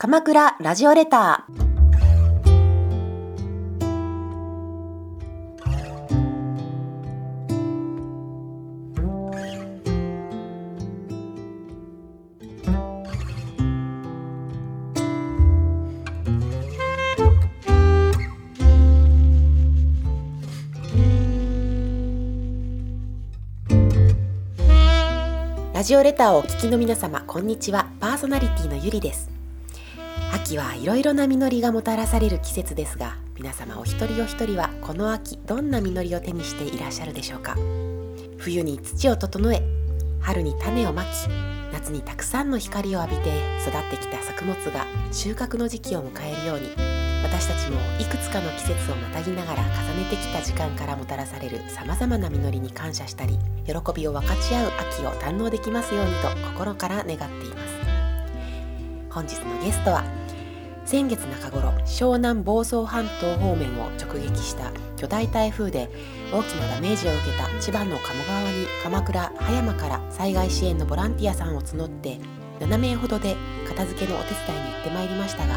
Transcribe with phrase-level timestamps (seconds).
[0.00, 1.58] 鎌倉ラジオレター。
[25.74, 27.88] ラジオレターをお聞きの皆様こんにちは。
[27.98, 29.37] パーソナリティのゆりです。
[30.48, 37.54] 秋はいろいろな実りがもたらされる季節ですが皆様お一人お一人はこの秋どんな実りを手にしていらっしゃるでしょうか？
[38.38, 39.62] 冬に土を整え
[40.22, 41.06] 春に種をまき
[41.70, 43.28] 夏にたくさんの光を浴びて
[43.60, 46.70] 育ってきた作物が収穫の時期を迎えるように
[47.22, 57.76] 私たちもいくつかの季節をまたぎながら重ねてきた時間からもたらされるさまざまな実りに感謝したり喜びを分かち合う秋を堪能できますようにと心から願っています。
[59.10, 60.04] 本日のゲストは
[60.88, 65.90] 先月中頃湘南房総半島方面を直撃した巨大台風で
[66.32, 72.16] 大きなダメージを受けた千葉の鴨川に鎌倉葉山から災害支援のボランティアさんを募って
[72.60, 73.36] 7名ほどで
[73.68, 75.56] 片付けのお手伝いに行ってまいりましたが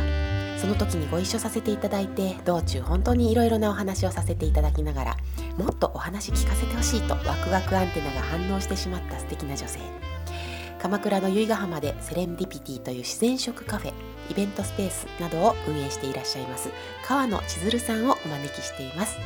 [0.57, 5.17] その時にご一緒させていただいて道中本当にいろいろなお話をさせていただきながら
[5.57, 9.79] もっとお話聞かせてほしいとワクワクアンテナが反応してしまった素敵な女性。
[10.81, 13.93] 鎌倉の由比ヶ浜でセレンディピティという自然食カフェ
[14.31, 16.69] イベントスペースなどを運営していらっしゃいます。
[17.05, 19.17] 川野千鶴さんをお招きしています。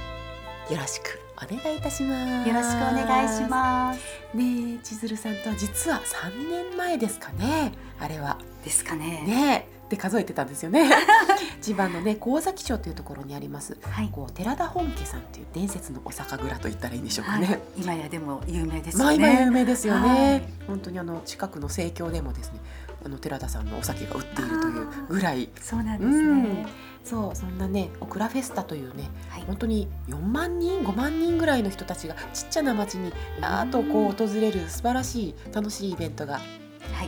[0.71, 2.49] よろしくお願いいたします。
[2.49, 3.99] よろしくお願いします。
[4.33, 7.73] ね千鶴さんとは実は3年前ですかね。
[7.99, 8.39] あれは。
[8.63, 9.23] ですかね。
[9.27, 10.89] ねって数えてたんですよね。
[11.61, 22.59] 千葉のね神崎町というところにあります、はい、こう寺田本家さんという伝説のお酒蔵と言ったらいいんでしょうかね、はい、今やでも有名ですよね、まあ、今有名ですよね、はい、本当にあの近くの盛況でもですね
[23.05, 25.47] あの寺田さんのお酒が売っているというぐらい。
[25.61, 26.65] そうなんですね、うん。
[27.03, 36.39] そうそんなねオクラフェスタというね、はい、本当に4万人5万人ぐらいの人たちがちっちゃな町にやっとこう訪れる素晴らしい楽しいイベントが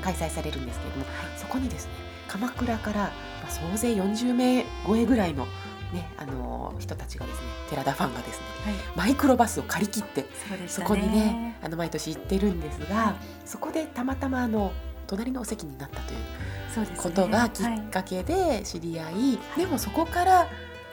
[0.03, 1.93] 開催されるんですけれども、はい、そこにですね
[2.27, 3.11] 鎌倉から、ま
[3.47, 5.47] あ、総勢40名超えぐらいの
[5.93, 10.25] ね、あの人たちがですね寺田ファンがですね、はい、マイクロバスを借り切って
[10.67, 13.15] そ、ね,、こにねあの毎年行ってるんですが、はい、
[13.45, 14.73] そこでたまたまあの
[15.07, 20.47] 隣のお席になったということがきっかけで知り合い、ねはい、でもそこから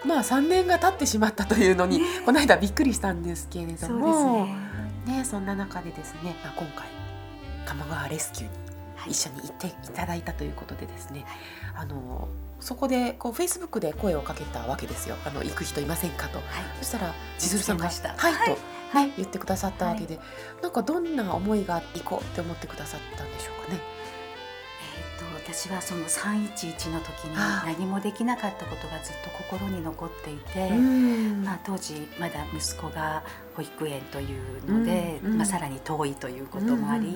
[0.06, 4.46] まあ3年が経ってしまったというのに、この間びっくりしたんですけれども
[5.06, 6.88] そね、そんな中でですね、まあ、今回
[7.66, 8.64] 鴨川レスキューに
[9.10, 11.24] 一緒に行っていただいたということでですね、
[11.74, 12.28] はい、あの
[12.60, 15.16] そこでこうフェイスブックで声をかけたわけですよ。
[15.26, 16.44] あの行く人いませんかと、はい、
[16.80, 17.92] そしたら千鶴さんが「はい」
[18.48, 18.50] と、
[18.98, 20.18] ね、言ってくださったわけで、
[20.62, 23.93] なんかどんな思いが行こうって思ってくださったんでしょうかね。
[25.46, 33.22] 私はその311の時に何もできなかったことがずっと心に残っていて、まあ、当時まだ息子が
[33.54, 37.14] 保育園というので、まあ、さらに遠いということもあり、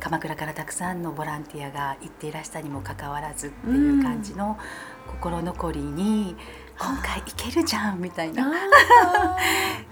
[0.00, 4.58] 鎌倉からたくさんのボランティアが行っていらしたにもかかわらずっていう感じの
[5.06, 6.36] 心残りに、
[6.78, 8.52] 今回行けるじゃんみたいな。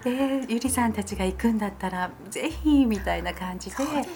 [0.03, 4.07] で ゆりさんたちが行くんだったらぜひみたいな感じではい、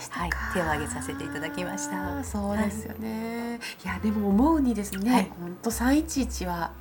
[0.52, 2.22] 手を挙げさせていただきました。
[2.24, 6.72] そうですよね、はい、いやでも思うにですね、はい、本当311は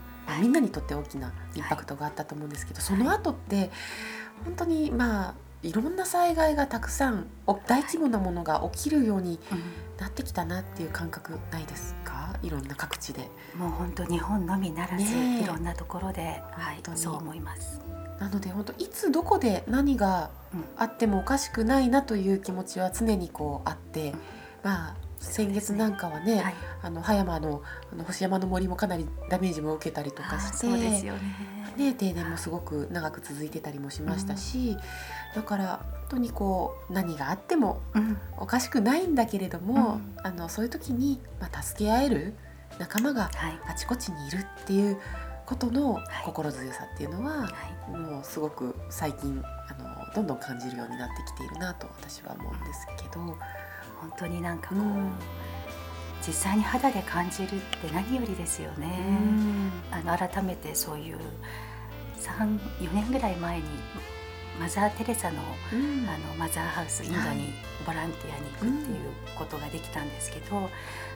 [0.41, 3.71] みんなにとって大きなインパクトがあったと思うんですけど、その後って
[4.43, 5.33] 本当にまあ
[5.63, 7.27] いろんな災害がたくさん
[7.65, 9.39] 大規模なものが起きるように
[9.99, 13.29] なってきたなっていう感覚ないですかいろんな各地で。
[13.55, 17.81] もう本当日本のみならず、ね、いろんなところで、はい、そう思います。
[18.19, 20.31] なので本当いつどこで何が
[20.75, 24.17] あってもおかしくないなという気持ちは常にこうあって、うん、
[24.63, 27.61] まあ先月なんかはね、はい、あの葉山の
[27.91, 31.21] あの星山の森もかなりダメージも受けたりとかしてそうですよね。
[31.77, 34.77] ね停電もすごく長く続いてたりもしましたし、
[35.35, 37.81] うん、だから本当にこう何があっても
[38.37, 42.33] おかしくないんだけれども、うん、あのそういう時に、まあ、助け合える
[42.79, 43.29] 仲間が
[43.67, 44.97] あちこちにいるっていう
[45.45, 47.49] ことの心強さっていうのは、は
[47.87, 53.37] い、もうすごく最近あのどんどん感じるようになってきているなと私は思うんですけど。
[54.09, 55.11] 本当になんかこう、うん、
[56.25, 58.87] 実際に肌で感じるって何よりですよね。
[59.91, 61.17] あの改めてそういう
[62.19, 63.63] 34年ぐらい前に
[64.59, 65.43] マザー・テレサの,、あ
[66.29, 67.53] のマザーハウスインドに
[67.85, 70.67] ボランティアに行くっていうことができたんですけど、うん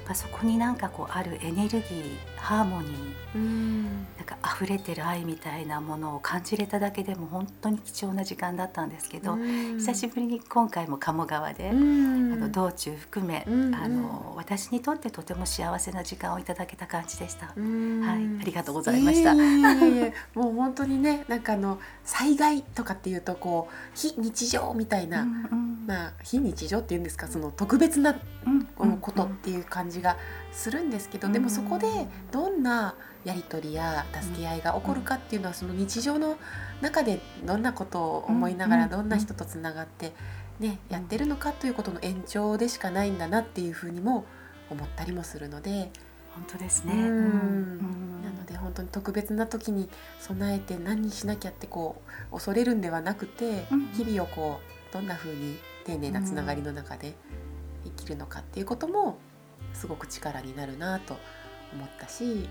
[0.06, 2.92] ぱそこになんかこうあるエネルギーハーモニー、
[3.36, 17.48] うん、なんか溢れてる愛みたいなものを感じれただけでも本当に貴重な時間だったんですけど、うん、久しぶりに今回も鴨川で、うん、あの道中含め、あの私にとってとても幸せな時間をいただけた感じでした。
[17.48, 19.36] はい、ありがとうございました。
[20.34, 28.16] もう本当にね、なんかあの災害とかっていうとこう非日常みたいな、うんうん、まあ非日常っていうんですか、その特別な
[29.00, 30.18] ことっていう感じが
[30.52, 31.88] するんですけど、でもそこで
[32.32, 32.96] どんな
[33.26, 36.38] やり取りや助け合いが起こるかっていうのはその日常の
[36.82, 40.14] 中でどんなことを思いながらどんな人とつながって
[40.60, 44.26] ねやってるのかということの延長でしかないんだなっていうふうにも
[44.70, 45.92] 思ったりもするので。
[46.34, 49.90] 本当ですね、うん、なので本当に特別な時に
[50.20, 57.16] 備えて何しなきゃってこう恐れるんではなくて、日々をこうどんなふうに丁寧なつながりの中で
[57.84, 59.18] 生きるのかっていうことも
[59.74, 61.18] すごく力になるなと
[61.74, 62.50] 思ったし。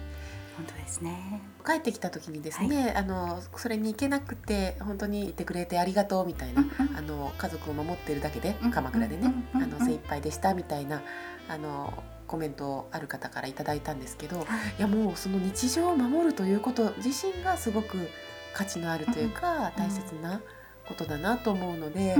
[0.57, 1.41] 本当ですね。
[1.65, 11.03] 帰ってきた時にですね、はい、あのそれに行けなくて本当にいてくれてありがとうみたいな、うんうん、あの家族を守ってるだけで、鎌倉でね、あの精一杯でしたみたいな
[11.49, 14.47] あのコメントある方からいただいたんですけど、はい、
[14.79, 18.09] いやもうその日常を守るということ自身がすごく
[18.53, 20.43] 価値のあるというか、大切な
[20.87, 22.19] ことだなと思うので、やっ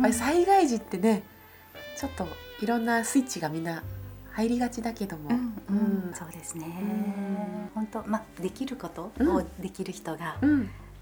[0.00, 1.24] ぱり災害時ってね
[1.96, 2.28] ちょっと
[2.60, 3.82] いろんなスイッチがみんな
[4.32, 5.30] 入りがちだけども、
[6.14, 6.66] そうですね、
[7.74, 10.36] 本当まあできることをできる人が、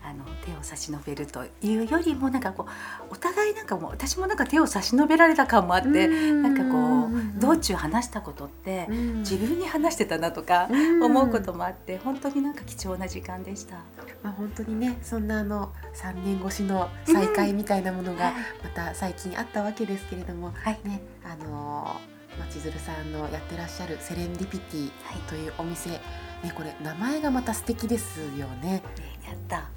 [0.03, 2.67] あの手を差し伸べるというよりもなんかこ
[3.11, 6.43] うお互いなんかもう私もなんか手を差し伸べられた感もあって、ん。
[6.43, 10.69] なんかこう道中話したことって、自分に話してたなとか
[11.03, 13.77] 思うこともあって本当になんか貴重な時間でした。
[14.23, 22.20] まあ、本当にねそんなあの3年越しの再会みたいなものがまた最近あったわけですけれども、はい、ねあのー
[22.51, 24.91] 千鶴さんのやってらっしゃるセレンディピティ
[25.29, 25.97] というお店、は
[26.43, 28.83] い、ねこれ名前がまた素敵ですよね。
[29.27, 29.69] やった。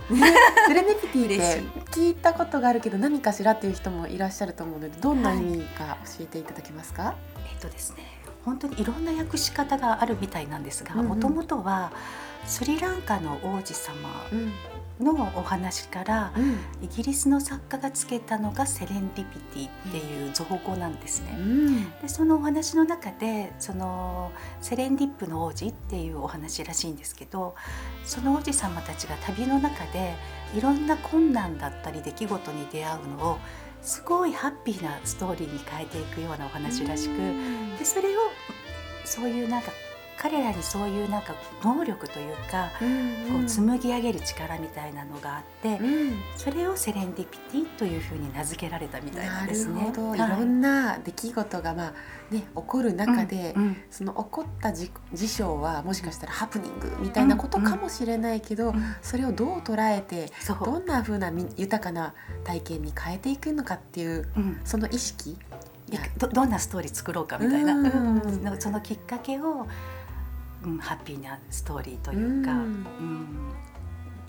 [0.67, 7.03] セレンディピティって聞いたことがあるけど何かしらっていう人もいらっしゃると思うのでどんな意味か教えていただけますか？
[7.03, 7.15] はい、
[7.53, 8.03] えっとですね
[8.45, 11.91] 本当にいろんな訳し方があるみたいなんですがもともとは
[12.45, 14.09] スリランカの王子様
[14.99, 21.35] のお話から、うん、イギリスの作家がつけたのがセレンディピティっていう造語なんですね。
[21.37, 24.31] うん、でそのお話の中でその
[24.61, 27.55] セレンディップの王子っていうお話らしいんですけど
[28.05, 30.15] その王子様たちが旅の中で
[30.55, 33.37] いろんな困難だったり出来事に出会うのを
[33.81, 37.17] すごいハッピーなストーリーに変えていくようなお話らしく
[37.77, 38.21] でそれを
[39.05, 39.71] そういうなんか
[40.17, 49.91] 彼らにそういうなんか能力というか、うんうん、こう紡ぎ上げる力みたいなのがあって、うん、それをセレンディピティというふうに名付けられたみたいなんですね。
[49.93, 51.93] い、ろんな出来事がまあ
[52.33, 60.31] ね起こる中で、うんうん、その起こった事象はもしかしたらハプニングみたいなことかもしれないけど、うんうん、それをどう捉えて
[60.63, 62.13] どんなふうな豊かな
[62.43, 64.27] 体験に変えていくのかっていう、
[64.63, 65.37] その意識。
[66.17, 68.21] どどんなストーリー作ろうかみたいな、うん、
[68.59, 69.67] そのきっかけを
[70.65, 72.85] うん、ハッピーなストーリーというか、うん、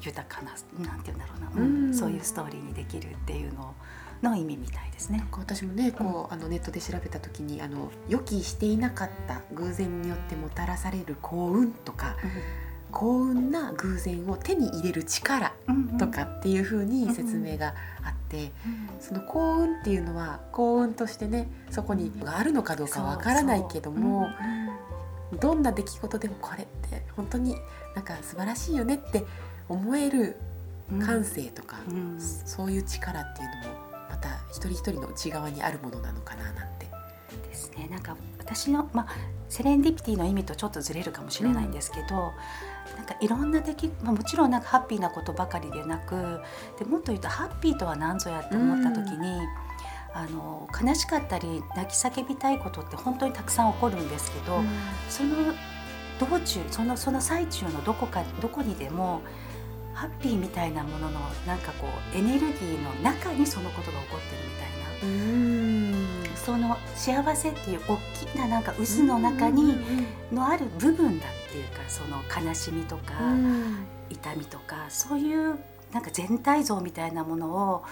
[0.03, 0.53] 豊かな
[0.87, 3.75] なんて言うんだろうな、うんそういうストーリーにできるっていうの
[4.23, 5.27] の意味みたいですね。
[5.33, 12.17] 私もねこう、あのネットで調べた時にあの予期していなかった偶然によってもたらされる幸運とか、
[12.91, 15.53] 幸運な偶然を手に入れる力
[15.99, 18.51] とかっていうふうに説明があって、
[19.01, 24.29] その幸運っていうのは幸運としてねそこにあるのかどうかわからないけども。
[25.41, 27.57] どんな出来事でもこれって本当に
[27.95, 29.25] なんか素晴らしいよねって
[29.69, 30.37] 思える
[31.05, 36.85] 感性とか、うんうん、そういう力っていうのもまた一人一人の内側にあるものなのかななんて。
[37.55, 39.07] ですねなんか私の、まあ、
[39.49, 46.41] セレンディピティの意味とちょっとずれるかもしれないんですけど、うん、なんかいろんな出来、まあ、もちろんなんかハッピーなことばかりでなく
[46.79, 49.41] でもっと言うとハッピーとは何ぞやって思った時に。
[50.15, 54.69] あの悲しかったり泣き叫びたいことって本当にたくさん起こるんですけど、うん、
[55.09, 55.53] その
[56.21, 59.23] 道中そのその最中のどこかどこにでも
[59.93, 64.75] ハッピーみたいなもののなんかこうエネルギーの中にそのことが起こってるみたいな。
[66.45, 67.97] その幸せっていう大
[68.33, 69.79] きななんか渦の中に
[70.31, 73.15] のある部分だっていうかその悲しみとか
[74.11, 75.59] 痛みとかそういう
[75.93, 77.85] なんか全体像みたいなものを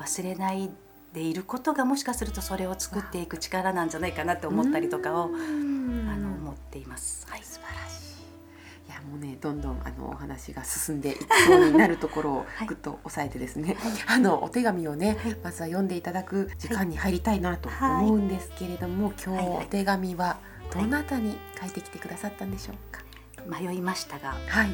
[0.00, 0.70] 忘れない
[1.12, 7.26] でいることがもしかするとそれを作っていく力なんじゃないかなって思ったりとかをあの思っています。
[7.28, 8.90] はい、素晴らしい。
[8.90, 20.38] いややもうねどんどんあのお話が進んでいきそうになるところを ぐっと押さえてですね、はい、あのお手紙をね、はい、まずは読んでいただく時間に入りたいなと思うんですけれども、はい、今日お手紙は
[20.72, 23.02] どなたに書いてきてくださったんでしょうか？
[23.46, 24.70] 迷いましたが、はい、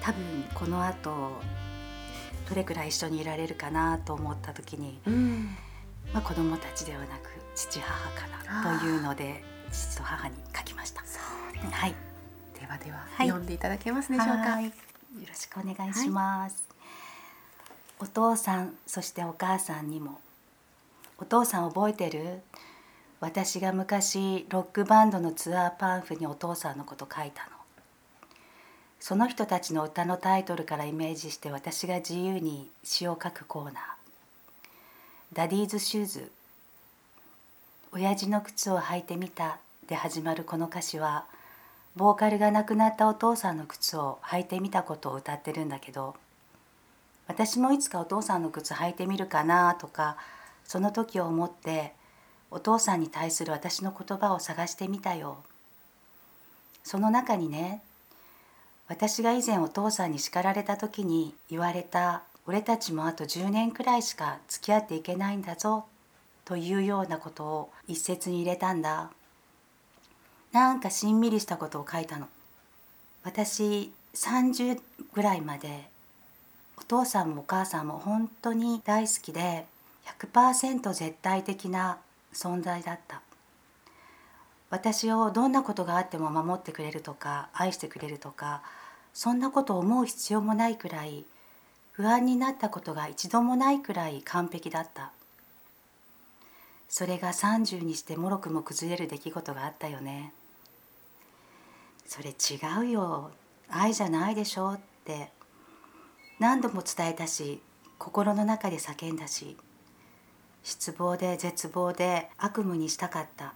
[0.00, 0.22] 多分
[0.54, 1.40] この後
[2.52, 5.56] どれくらい一緒にいられるかなと思った時に、うん、
[6.12, 8.26] まあ、子供たちではなく父母か
[8.62, 9.42] なというので
[9.72, 11.00] 父と母に書きました。
[11.00, 11.94] はい、
[12.60, 14.60] ではでは、はい、読んでいただけますでしょうか。
[14.60, 14.70] よ
[15.26, 16.62] ろしくお願いします。
[17.98, 20.20] お父さんそしてお母さんにも。
[21.18, 22.42] お父さん覚えてる？
[23.20, 27.51] 私が昔ロックバンドのツアーパンフにお父さんのこと書いたの
[29.02, 33.74] その人たちの歌のタイトルからイメージして私が自由に詩を書くコーナー
[35.34, 36.30] 「Daddy's Shoes」
[37.90, 41.24] 「親父の靴を履いてみた」で始まるこの歌詞は
[41.96, 46.14] ボーカルが亡くなったお父さんの靴を履いてみたことを歌ってるんだけど
[47.26, 50.16] 私もいつかお父さんの靴履いてみるかなとか
[50.64, 51.92] その時を思って
[52.52, 55.38] お父さんに対する私の言葉を探してみたよ。
[56.84, 57.82] その中にね
[58.88, 65.86] 私が以前お父さんに叱られた時に言われた「俺たちもあと10年くらいしか付き合っていけないんだぞ」
[66.44, 69.10] というようなことを一節に入れたんだ。
[70.52, 72.28] なんかしんみりしたことを書いたの。
[73.24, 74.80] 私30
[75.14, 75.88] ぐらいまで
[76.76, 79.64] お父さんもお母さんも本当に大好きで
[80.04, 81.98] 100%絶対的な
[82.34, 83.22] 存在だった。
[84.72, 88.62] 私をどんなことがあっても守ってくれるとか愛してくれるとか
[89.12, 91.26] そんなことを思う必要もないくらい
[91.92, 95.12] 不安になったことが一度もないくらい完璧だった。
[96.88, 100.32] それが30にしてもろくも崩れる出来事があったよね。
[102.06, 103.30] それ違うよ。
[103.68, 105.28] 愛じゃないでしょって。
[106.38, 107.60] 何度も伝えたし
[107.98, 109.56] 心の中で叫んだし
[110.64, 113.52] 失望で絶望で悪夢にしたかった。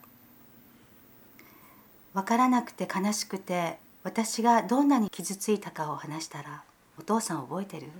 [2.16, 6.64] 分からなくて悲しくて私がどんなに傷ついたかを話したら
[6.99, 7.90] 「お父さん覚えてる?」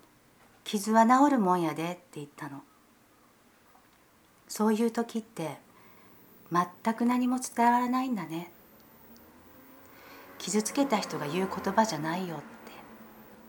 [0.62, 2.62] 「傷は治るもんやで」って言ったの。
[4.46, 5.58] そういう時って
[6.52, 8.52] 全く何も伝わらないんだね。
[10.36, 12.44] 傷つけた人が言う言葉じゃないよって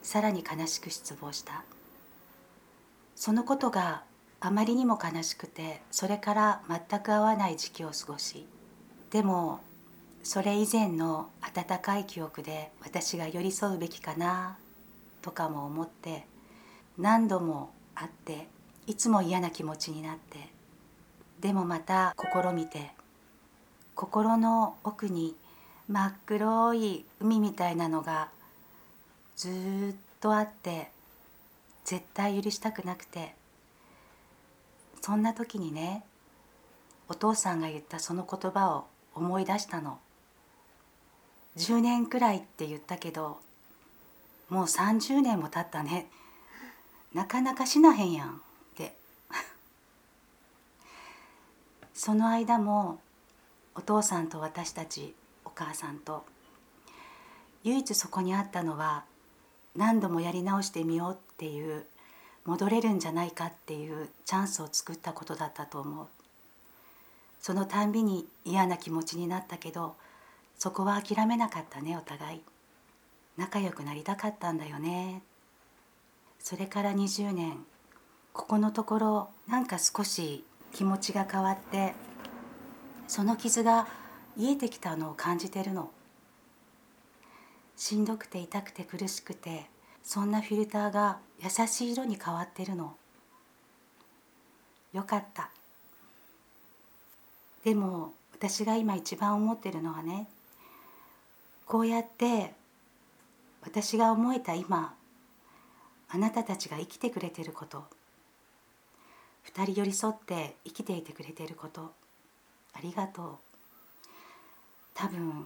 [0.03, 1.65] さらに悲しく失望した。
[3.17, 4.03] そのことが
[4.39, 8.48] あまりにも悲しくてそれから全く会わない時期を過ごし
[9.11, 9.61] でも
[10.23, 14.57] それ以前の温かい記憶で私が寄り添うべきかな
[15.21, 16.25] とかも思って
[16.97, 18.47] 何度も会って
[18.87, 20.49] いつも嫌な気持ちになって
[21.39, 22.91] でもまた試みて
[23.95, 25.35] 心の奥に
[25.87, 28.29] 真っ黒い海みたいなのが
[29.35, 29.51] ずっ
[30.19, 30.89] とあって
[31.85, 33.33] 絶対許したくなくて
[35.01, 36.03] そんな時にね
[37.07, 38.85] お父さんが言ったその言葉を
[39.17, 40.00] 思い出したの。
[41.57, 43.39] 10年くらいって言ったけど
[44.50, 46.07] もう30年も経ったね。
[47.13, 48.31] なかなかしなへんやんっ
[48.75, 48.95] て。
[51.93, 53.00] その間も
[53.75, 56.25] お父さんと私たちお母さんと
[57.63, 59.03] 唯一そこにあったのは
[59.75, 61.86] 何度もやり直してみようっていう
[62.45, 66.07] 戻れるんじゃないかっていうチャンスを作ったことだったと思う。
[67.47, 69.95] そのたんびに嫌な気持ちになったけど
[70.57, 72.41] そこは諦めなかったねお互い。
[73.37, 75.21] 仲良くなりたかったんだよね。
[76.39, 77.65] それから20年。
[78.33, 81.93] ここのところなんか少し気持ちが変わって
[83.07, 83.87] その傷が
[84.35, 85.89] 癒えてきたのを感じてるの。
[87.77, 89.67] しんどくて痛くて苦しくて
[90.03, 92.97] そんなフィルターが優しい色に変わってるの。
[94.91, 95.49] よかった。
[97.67, 100.25] でも私が今一番思ってるのはね
[101.65, 102.53] こうやって
[103.62, 104.93] 私が思えた今
[106.07, 107.83] あなたたちが生きてくれてること。
[109.43, 111.91] 二人寄り添って生きていてくれてること。
[112.71, 113.36] ありがとう。
[114.93, 115.45] 多分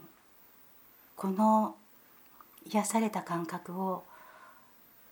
[1.15, 1.75] この
[2.71, 4.03] 癒された感覚を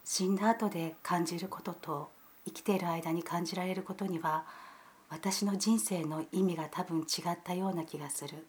[0.06, 2.12] 死んだ後で感じることと
[2.46, 4.44] 生きている間に感じられることには
[5.10, 8.46] 私の人生の意味が多分違ったような気がする。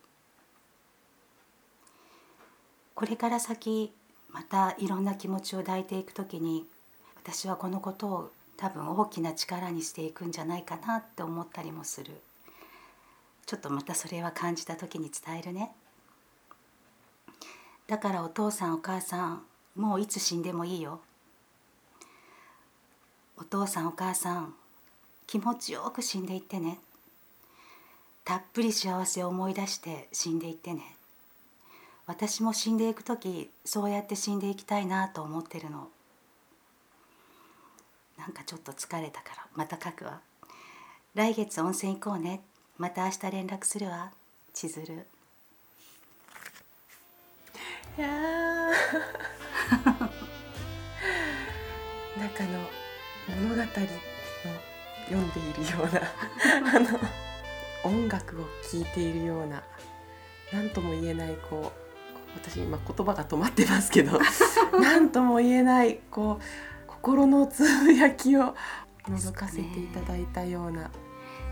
[2.94, 3.92] これから先
[4.28, 6.66] またいろんな気持ちを抱いていく時に
[7.16, 12.20] 私はこのことを多分大きな力にしていくんじゃないかなって思ったりもする。
[13.46, 15.72] ちょっとまたそれは感じた時に伝えるね。
[17.86, 19.42] だからお父さんお母さん
[19.74, 21.00] もういつ死んでもいいよ。
[23.38, 24.54] お父さんお母さん
[25.30, 26.80] 気持ちよく死んでいってね。
[28.24, 30.96] たっぷり幸せを思い出して死んでいってね。
[32.04, 35.86] 私も死んでいく時そうやって死んでいきたいなと思ってるの。
[38.18, 40.18] なんかちょっと疲れたからまた書くわ。
[41.14, 42.40] 来月温泉行こうね。
[42.76, 44.10] また明日連絡するわ。
[44.52, 45.06] 千鶴。
[47.96, 48.08] いや
[52.18, 52.68] 中の
[53.28, 54.09] 物語の
[55.10, 56.00] 読んでいるような
[56.76, 56.98] あの
[57.84, 59.62] 音楽を聴いているような
[60.52, 64.18] 何とも言えないこう私今言葉が止まってますけど
[64.80, 66.44] 何とも言えないこう
[66.86, 68.54] 心のつぶやきを
[69.08, 70.90] 覗かせていただいたような。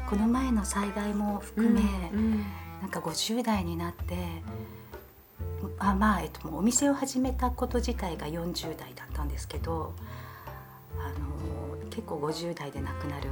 [0.09, 2.47] この前の災害も含め、うんうん、
[2.81, 4.17] なんか50代になって、
[5.79, 9.93] あまあ、えっと、お店を始めたこと自体が40代だったんですけど
[11.99, 13.29] 結構50代で亡くなる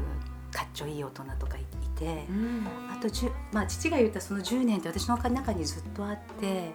[0.51, 1.61] かっちょいい大人とかい
[1.95, 3.09] て、うん、あと
[3.53, 6.73] まあ、父が言ったその10年って私の中にずっとあって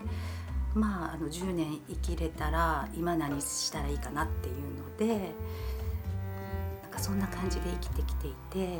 [0.73, 5.33] まああの10年生きれたら今何したらいいかなっていうので
[6.81, 8.79] なんかそんな感じで生きてきていて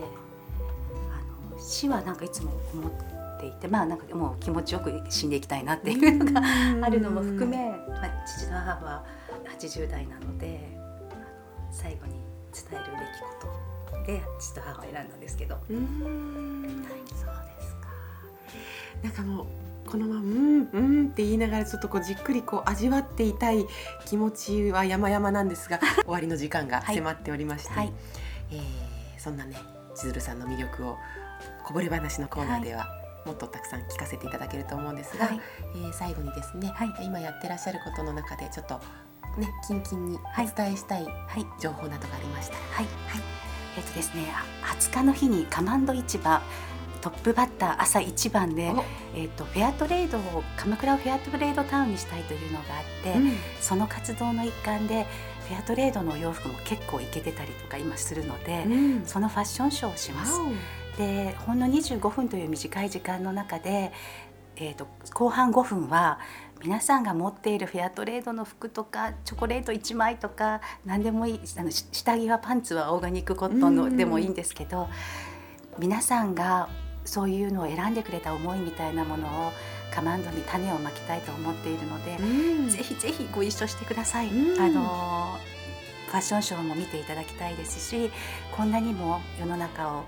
[1.12, 6.41] あの死はなんかいつも思っていてまあなんかもう気持ちよく死んでいきたいなっていうのが
[6.82, 7.58] あるのも含め、
[7.89, 9.03] まあ、父と母は
[9.60, 10.80] 80代なので
[11.72, 13.48] 最後に伝えるべきこ
[13.96, 15.58] とで父と母を選んだんですけど。
[15.70, 16.84] うん。
[16.84, 17.29] はい、そう
[17.60, 17.88] ですか。
[19.03, 19.46] なんかもう
[19.89, 23.65] このまま「うんうん」って言いながらちょっとこうじっくりこう味わっていたい
[24.05, 27.93] 気持ちは山々なんですが 終わりの時間が迫っておりまして、はい、
[28.51, 29.58] えー、そんなね
[29.96, 30.98] 千鶴さんの魅力を
[31.63, 32.88] こぼれ話のコーナーでは、
[33.25, 35.41] もっとたくさん聞かせていただけると思うんですが、はい、
[35.75, 38.79] えー、最後にですね、はい、今やってらっしゃることの中でちょっと
[39.40, 41.08] ねキンキンにお伝えしたい
[41.60, 42.54] 情報などがありました。
[42.54, 42.60] ら。
[42.72, 43.22] はい、はい、
[43.78, 44.32] えっ、ー、とですね
[44.64, 46.42] 20日の日にカマンド市場
[47.02, 48.72] トップバッター朝一番で、
[49.16, 55.08] えーと、フェアトレードを鎌倉をフェアトレードタウンにしたいというのがあって、うん、その活動の一環で
[55.48, 58.70] フェアトレードのお洋服も結構いけてたりとか今するので、う
[59.02, 60.40] ん、そのファッションショーをします。
[60.98, 63.92] でほんの25分という短い時間の中で、
[64.62, 66.20] えーと、後半5分は
[66.63, 74.88] 皆さんが持っているフェアトレードの服とかチョコレート1枚とか何でもいいあの下着はパンツはオーガニックコットンのでもいいんですけど、
[75.79, 76.70] 皆さんが
[77.03, 79.51] そういうのを選んでくれた思いみたいなものを
[79.92, 84.27] カマンドに種をまきたいと思っているので、うん、ぜひぜひご一緒してください。
[84.27, 85.40] うん、あの
[86.07, 88.12] ファッションショーも見ていただきたいですし
[88.55, 90.03] こんなにも世の中を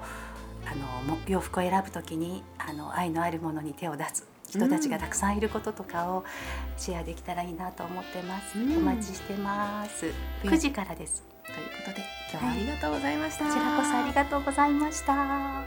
[0.65, 0.75] あ
[1.08, 6.24] の洋服を選ぶ時にあの愛のあるものに手を出す人たちがたくさんいることとかを
[6.78, 8.60] シェアできたらいいなと思ってます。
[8.60, 10.13] うん、お待ちしてます。
[10.44, 11.24] 9時からです。
[11.44, 13.46] ということで今日はありがとうございました。
[13.46, 15.63] はい、こちらこそありがとうございました。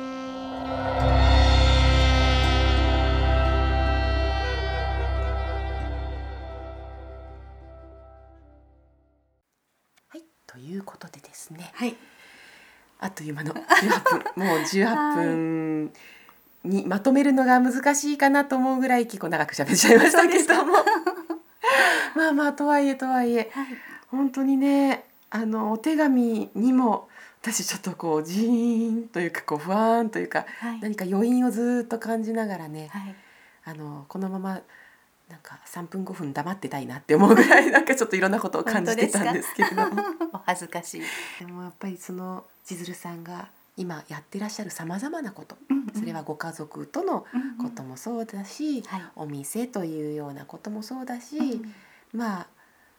[13.10, 13.30] とい。
[13.30, 14.46] う間の18分。
[14.46, 15.92] もう18分
[16.64, 20.64] にまとめるのが難しいかなと思うぐらい結構長く喋っちゃいましたけど。
[20.64, 20.72] も
[22.14, 23.66] まあまあとはいえとはいえ、はい、
[24.10, 27.08] 本当にねあのお手紙にも
[27.42, 33.14] 私ちょっとこうジーンというかこう不安というか、はい、何か余韻をずっと感じながらね、はい、
[33.64, 34.60] あのこのまま
[35.28, 40.02] なんか3分5分黙ってたいなって思うぐらいなんかちょっといろんなことを感じてたんですけれども。
[40.34, 41.02] お恥ずかしい。
[41.40, 47.26] でもやっぱりその千鶴さんが今やってらっしゃるさまざまなこと、うんうん、それはご家族との
[47.60, 48.76] こともそうだし、うん。
[48.76, 48.84] うん
[49.16, 51.74] お店というようなこともそうだし、うん
[52.12, 52.46] まあ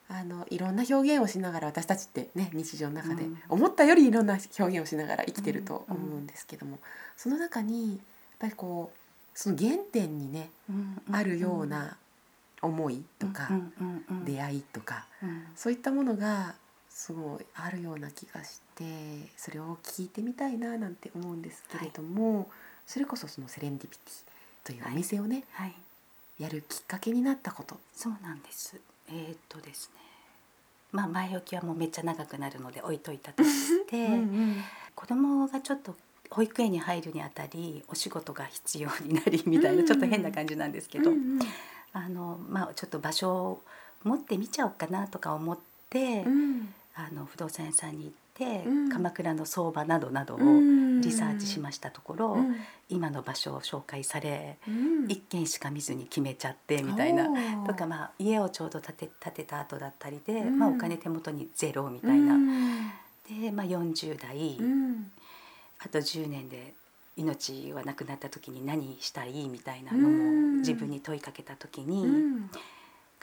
[0.07, 6.81] あのいろんな表現をしながら私たちってね日常の中で思ったよりいろんな表現をしながら生きてると思うんですけども、うんうん、
[7.17, 7.99] その中にやっ
[8.39, 8.97] ぱりこう
[9.33, 11.97] その原点にね、うんうん、あるような
[12.65, 13.49] 思いとか、
[14.25, 15.05] 出会いとか、
[15.55, 16.55] そういったものが
[16.89, 18.85] すごいあるような気がして
[19.35, 22.47] それを聞いてみたいななんて思うんですけれども、はい、
[22.87, 25.67] それこそそのセレンディピティというお店をね、はい。
[25.67, 25.73] は
[26.39, 27.77] い、やるきっかけになったこと。
[27.93, 28.79] そうなんです。
[29.09, 30.01] えー、っとですね。
[30.93, 34.63] まあ前置きはもうめっちゃ長くなるので置いといたとして うん、
[34.95, 35.95] 子供がちょっと
[36.29, 41.39] 保育園に入るにあたりお仕事が必要になりみたいな、ちょっと変な感じなんですけど、うんうん、
[41.95, 43.61] あのまあちょっと場所を
[44.03, 45.57] 持ってみちゃおうかなとか思っ
[45.89, 48.89] て、うん、あの不動産屋さんに行って、うん。
[48.89, 51.01] 鎌倉の相場などなどをうん。
[51.01, 52.55] リサーチしましたところ、うん。
[52.89, 55.05] 今の場所を紹介され、うん。
[55.09, 57.27] 一軒しか見ずに決めちゃってみたいな
[57.65, 60.59] とか、まあ、家をちょうど建て建てた後だったりで、うん。
[60.59, 62.35] まあ、お金手元にゼロみたいな。
[62.35, 62.91] うん。
[63.41, 65.11] で、まあ、40代、うん。
[65.79, 66.73] あと10年で
[67.17, 70.55] 命はなくなった時に何したらいいみたいなのうん。
[70.55, 72.49] も自分に問いかけた時に、うん。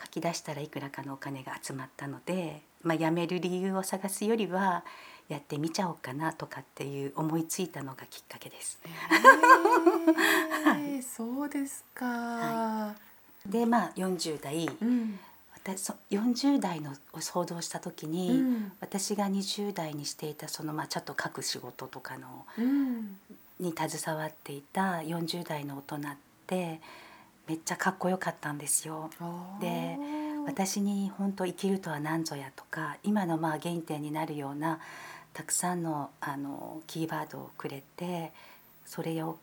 [0.00, 4.84] 書き出したらいくらかのお金が集まったので、まあ、辞める理由を探すよりは
[5.28, 8.80] やってみちゃおうかなとかっていう思いついたのがきっかけです。
[8.84, 12.04] へーそうですか。
[12.06, 12.94] は
[13.46, 15.18] でまあ40代うん。
[15.54, 18.72] 私そ40代のを想像した時に、うん。
[18.80, 23.18] 私が20代にしていたその、まあ、ちょっと書く仕事とかのうん
[23.62, 26.80] に携わっていた40代の大人って
[27.48, 29.10] めっちゃかっこよかったんですよ。
[29.60, 29.96] で
[30.44, 34.80] 私に本当生きるとは何ぞやとか今のまあ原点になるような
[35.32, 38.32] たくさんのあのキーワードをくれて
[38.84, 39.38] それを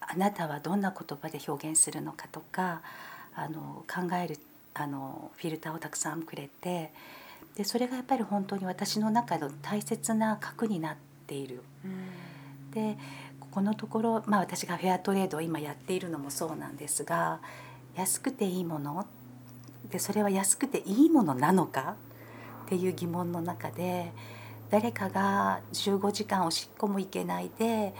[0.00, 2.80] あなたはどんな言葉で表現するのかとか
[3.34, 4.38] あの考える
[4.72, 6.90] あのフィルターをたくさんくれて
[7.56, 10.96] でそれがやっぱり本当に私の中の大切な核になっ
[11.26, 11.62] ている。
[11.84, 12.30] うん
[12.70, 12.96] で
[13.50, 17.40] ここのところ、まあ、私がフェアトレードを今やっているのもそうなんですが
[17.96, 19.06] 安くていいもの？
[19.90, 21.96] でそれは安くていいものなのか？
[22.66, 24.12] っていう疑問の中で
[24.70, 27.92] 誰かが15時間おしっこも行けないで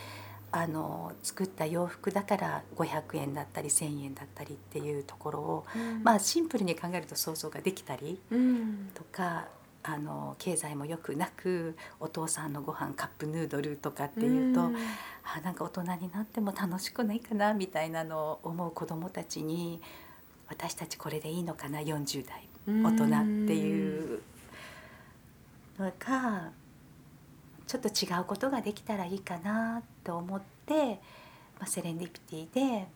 [0.52, 5.64] あの作った洋服だから500円だったり1,000円だったりっていうところを、
[6.04, 8.90] まあシンプルに考えると想像ができたりうん。
[8.94, 9.46] とか
[9.82, 14.76] あの経済も良くなくお父さんのご飯カップヌードルとかっていうと、ん。
[15.22, 19.80] あなんか大人になっても楽しくないかなみたいなのを思う子どもたちに
[20.48, 24.20] 私たちこれでいいのかな40代大人っていう
[25.78, 26.50] のが
[27.66, 31.00] ちょっと違うことができたらいいかなと思って、
[31.58, 32.86] まあ、セレンディピティで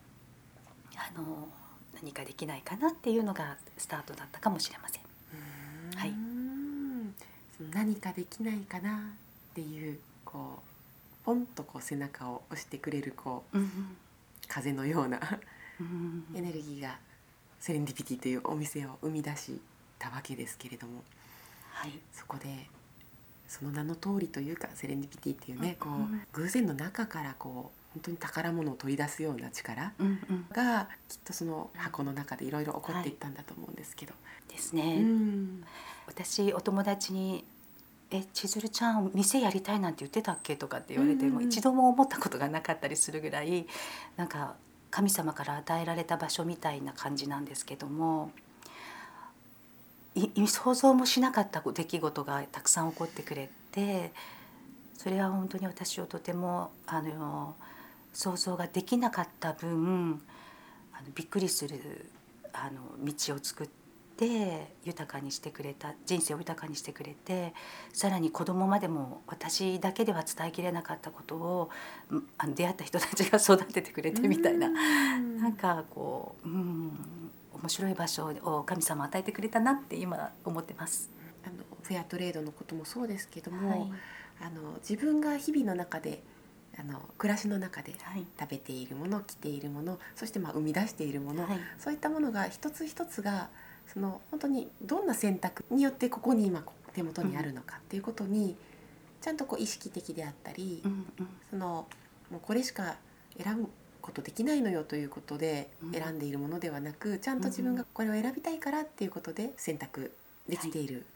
[0.97, 1.49] あの
[1.95, 5.03] 何かできないかなっていうのがスタートだったかもしれません。
[5.97, 6.34] はい
[7.73, 8.97] 何かできないかな
[9.51, 10.59] っていうこ
[11.23, 13.97] うポンとこう背中を押してくれるこううん
[14.49, 15.21] 風のような
[15.81, 16.99] うんエネルギーが
[17.61, 19.59] セレンディピティというお店を生み出し
[19.99, 21.03] たわけですけれども
[21.73, 21.93] はい。
[22.13, 22.69] そこで
[23.49, 29.93] その名の通りというかセレンディピティっていうねこう偶然の中からこう本当に宝物を取り出すような力
[30.53, 34.13] がきっとその箱の中でいろいろ起こっていったんだと思うんですけど。
[34.49, 34.97] ですね。
[35.01, 35.65] うん
[36.07, 37.45] 私お友達に
[38.11, 43.67] 「え千鶴ちゃん店やりたいなんて言ってたっけ?」とかって言われて、もう一度も思ったことがなかったりするぐらい
[44.17, 44.55] なんか
[44.91, 48.31] 神様から与えられた場所みたいな感じなんですけども
[50.15, 54.13] いい想像もしなかった出来事がたくさん起こってくれて
[54.97, 57.57] それは本当に私をとてもあの
[58.15, 60.23] 想像ができなかった分
[60.93, 62.11] あのびっくりする
[62.53, 63.67] あの道を作っ
[64.17, 67.53] て豊かにしてくれた人生を豊かにしてくれて
[67.93, 71.71] さらに子供までも私だけでは伝えきれなかったことを
[72.13, 74.75] んあの出会った人たちが育ててくれてみたいな、うん
[75.45, 76.99] なんかこう、うん、
[77.53, 81.11] 面白い場所を神様与えてくれたなって今思ってます。
[81.45, 83.93] あのフェアトレードのこともそうですけども、はい。
[84.41, 86.23] あの自分が日々の中で
[86.79, 88.27] あの暮らしの中ではい。
[88.39, 91.59] 食べているもの着ているものそしてまあ生み出しているもの、はい。
[91.79, 93.49] そういったものが一つ一つが
[93.93, 98.57] その本当にどんな選択によってここに今手元にあるのかっていうことに
[99.21, 100.83] ちゃんとこう意識的であったり、
[101.51, 101.87] その
[102.31, 102.97] もうこれしか
[103.43, 103.69] 選ぶ
[104.01, 105.93] ことできないのよということでうん。
[105.93, 110.13] 選んでいるものではなく、ちゃんと自分がこれを選びたいからっていうことで選択
[110.49, 111.07] できている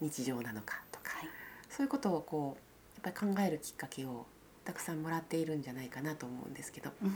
[0.00, 1.28] 日常なのかとか、はい。
[1.68, 4.26] そういうことをこうやっぱり考えるきっかけを
[4.68, 7.10] たくさんもらっているんじゃないかなと思うんですけどうん。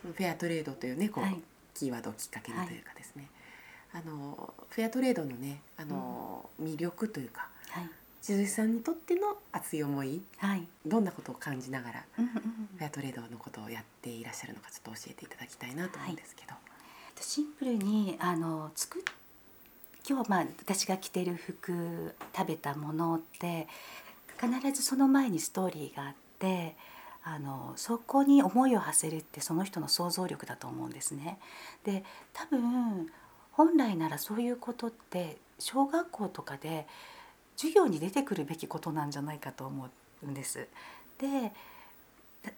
[0.00, 1.42] そのフェアトレードというねこう、はい。
[1.74, 3.28] キーワードをきっかけにというかですね、
[3.92, 7.90] あのフェアトレードのねあの、魅力というかはい。
[8.22, 10.62] 千鶴さんにとっての熱い思いはい。
[10.86, 16.54] どんなことを感じながらうんうんフェアトレードのことをやっていらっしゃるのかちょっと教えていただきたいなと思うんですけど。
[17.20, 19.02] シンプルにあの作っ
[20.08, 23.66] 今日まあ私が着てる服食べたものって
[24.40, 26.25] 必ずその前にストーリーがあって
[27.24, 31.38] あのそこに思いを馳せるってその人の想像力だと思うんですね。
[31.84, 33.10] で多分
[33.52, 36.86] 本来ならそういうことって小学校とかで
[37.56, 39.88] 授業に出てくるべきことなんじゃないかと思
[40.22, 40.68] うんです。
[41.18, 41.52] で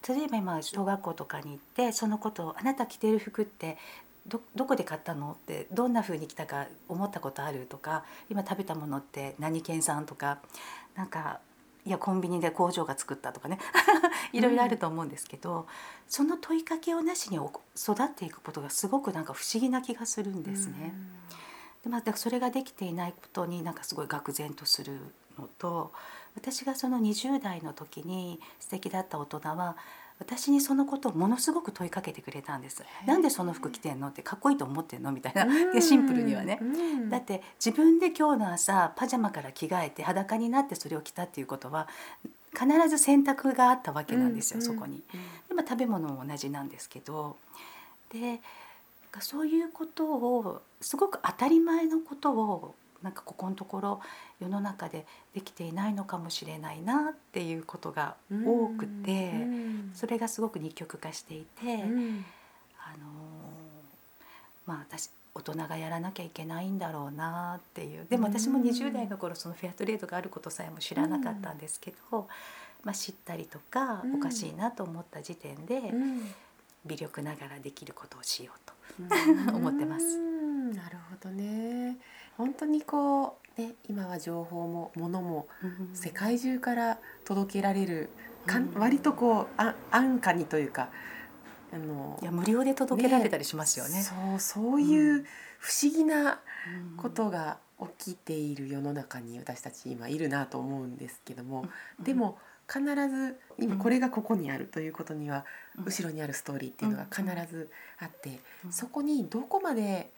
[0.06, 3.78] 例えば今小学校とかに行ってそのことを「あなた着てる服って
[4.26, 5.32] どどこで買ったの？
[5.32, 7.64] ってどんな風に来たか思ったことある？
[7.64, 10.04] とか今食べたものって何県産？
[10.04, 10.40] とか
[10.94, 11.40] なんか
[11.88, 13.58] いやコンビニで工場が作ったとかね。
[14.34, 15.64] いろいろあると思うんですけど、うん、
[16.06, 17.56] その問いかけをなしに育
[18.04, 20.92] っていくことがすごくなんか不思議な気がするんですね。
[21.82, 24.98] でまあ、それができていないことになんかすごい愕然とする
[25.38, 25.92] のと
[26.36, 29.76] 私がその20代の時に素敵だった大人は
[30.18, 36.60] 私にそのことをものすごく問いかけてくれたんです「なんでその服着てんの?」って「かっこいいと思ってんの?」みたいなでシンプルにはね。
[37.08, 41.88] だって自分で今日の朝パジャマから着替えて裸になってそれを着たっていうことは
[42.52, 45.02] 必ず選択があったわけなんですよ、そこに。
[45.48, 47.36] でまあ、食べ物も同じなんですけど
[48.10, 48.40] で
[49.20, 54.00] そういうことをすごく当たり前のことをなんかここのところ
[54.40, 59.32] 世の中でできていないのかもしれないなっていうことが多くて、
[59.94, 61.86] それがすごく二極化していて、あの
[64.66, 68.06] まあ私大人がやらなきゃいけないんだろうなっていう。
[68.10, 72.26] でも私も20代の頃そのフェアトレードがあることさえも知らなかったんですけど、
[72.82, 75.80] まあ、知ったりとかおかしいなと思った時点で、
[76.86, 80.18] 微力ながらできることをしようと 思ってます。
[80.74, 81.57] なるほどね
[82.38, 85.48] 本当にこう、ね、今は情報も物も
[85.92, 88.10] 世界中から届けられる、
[88.46, 90.88] かん割とこうあ安価にというか
[91.72, 93.94] あのいや無料で届けられたりしますよね。
[93.96, 95.24] ねそうそういう
[95.58, 96.40] 不思議な
[96.96, 97.58] ことが
[97.98, 101.66] 起きている世の中に私たち今いるなと思うんですけども、
[102.00, 102.38] でも
[102.70, 105.44] 必ず今これがここにあるということには、
[105.84, 110.10] 後ろにあるストーリーっていうのが必ずあって、そこにどこまで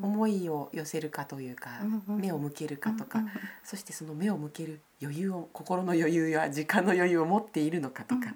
[0.00, 1.70] 思いを寄せるかというか、
[2.06, 3.22] 目を向けるかとか、
[3.62, 8.34] そしてその目を向ける余裕を心の余裕や時間の余裕を持っているのかとか、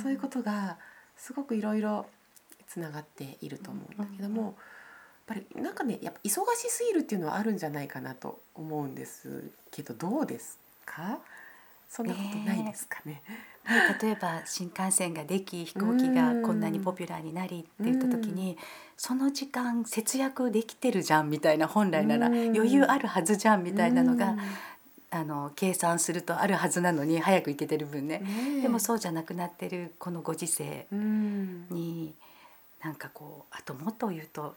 [0.00, 0.78] そういうことが
[1.16, 2.06] すごくいろいろ
[2.68, 4.54] つながっていると思うんだけども。
[5.30, 11.18] やっぱりなんかねやっぱ忙しすぎるっていうのはあるんじゃないかなと思うんですけどどうですか？
[11.88, 13.12] そんなことないですかね。
[13.12, 13.22] ね
[14.00, 18.56] 例えば新幹線ができ飛行機がこんなにポピュラーになりって言った時に
[18.96, 24.36] その時間節約できてるじゃんみたいな本来なら余裕あるはずじゃんみたいなのが
[25.10, 28.22] あの計算するとあるはずなのに早く行けてる分ね。
[28.62, 32.14] でもそうじゃなくなってるこのご時世に
[32.82, 34.54] なんかこうあともっと言うと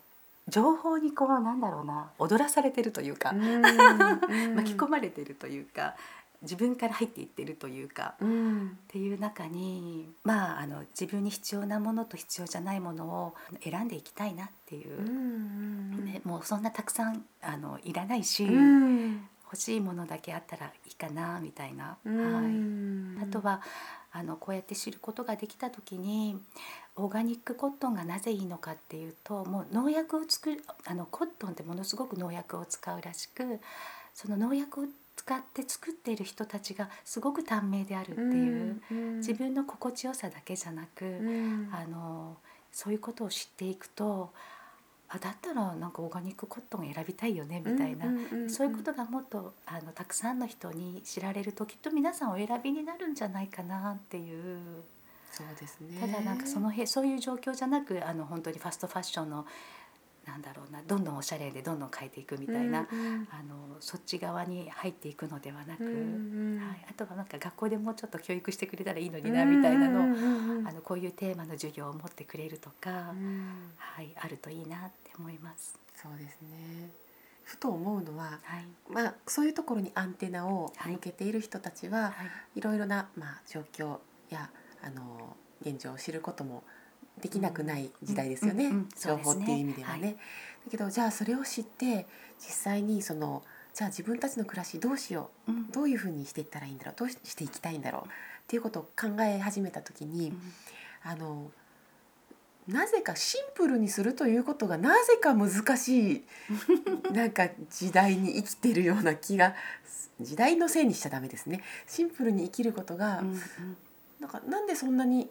[0.47, 3.31] 情報にこうなんだろうな踊らされてるというか
[4.55, 5.95] 巻き込まれてるというか
[6.41, 23.61] 自分から入っていってるというか、うん、っていう中にまああの自分に必要なものと必要じゃないものを選んでいきたいなっていう、うん、ね、もうそんなたくさんあのいらないし、うん、欲しいものだけあったらいいかなみたいな、はい、あとは
[24.13, 26.37] あのこうやって知ることができた時に
[26.95, 33.59] オーガニックコットンがなぜいいのかっていうともう農薬を作るあのコットンってものすごく農薬を使うらしく
[34.13, 34.83] その農薬を
[35.15, 42.37] 使って作っている人たちがすごく短命であるっていう、うん、自分の心地よさだけじゃなく、うん、あの
[42.71, 44.31] そういうことを知っていくと
[45.13, 48.05] あだったらなんかオーガニックコットン選びたいよねみたいな、
[48.47, 54.83] そういうことがもっとあのたくさんの人に知られるときっと皆さんお選びになるんじゃないかなっていう。
[55.31, 55.99] そうですね。
[55.99, 59.45] ただなんかそのへそういう状況じゃなくあの本当にファストファッションの
[60.25, 65.93] なんだろうなどんどんおしゃれでどんどん変えていくみたいな、うんうん、あのそっち側に入っていくのではなく、うんう
[66.59, 75.77] ん、はい、あとはなんか学校でもうちょっと教育してくれたらいいのになみたいなのを、うんうんうん、あのこういうテーマの授業を持ってくれるとか、うん、はい、あるといいなって思います。
[75.95, 76.89] そうですね。
[77.43, 82.13] ふと思うのは、はい、まあ、そういうところにアンテナを向けている人たちは、は
[82.55, 83.97] い、いろいろな、まあ、状況
[84.29, 84.49] や
[84.81, 86.63] あの現状を知ることも
[87.19, 90.17] できなくない時代ですよね、情報っていう意味ではね。
[90.65, 92.05] だけどじゃあそれを知って
[92.39, 93.43] 実際にその
[93.73, 96.95] じゃあ自分たちの暮らしどうしよう、うん、どういうふうにしていったらいいんだろう。
[96.97, 98.01] どうしていきたいんだろう。
[98.03, 98.05] っ
[98.47, 100.41] ていうことを考え始めた時に、うん、
[101.03, 101.51] あの
[102.67, 106.23] なぜかシンプルにするということがなぜか難しい
[107.11, 109.55] なんか時代に生きてるような気が
[110.19, 111.63] 時代のせいにしちゃダメですね。
[111.87, 113.41] シンプルに生きることが、うんうん、
[114.19, 115.29] なんかなんでそんなに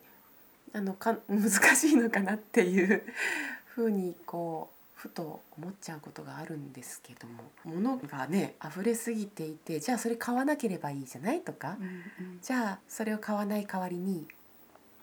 [0.73, 3.03] あのか 難しいのかなっていう
[3.67, 11.89] ふうにこうふと思っちゃうことがあるんですけども物がね溢れすぎていてじゃあそれ買わなければいいじゃないとか、うんう
[12.37, 14.29] ん、じゃあそれを買わない代わりに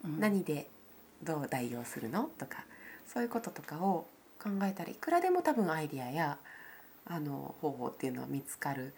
[0.03, 0.69] 何で
[1.23, 2.63] どう代用するのとか
[3.07, 4.07] そういうこととかを
[4.39, 6.37] 考えたらいくらでも多分アイディアや
[7.05, 8.93] あの方法っていうのは見つかる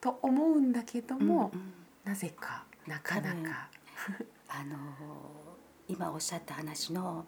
[0.00, 1.72] と思うんだけども、うんうん、
[2.04, 3.68] なぜかなかなか。
[4.54, 4.76] あの
[5.88, 7.26] 今おっしゃった話の